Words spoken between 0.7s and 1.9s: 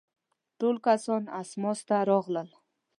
کسان اسماس